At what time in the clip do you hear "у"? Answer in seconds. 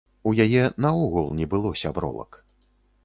0.29-0.31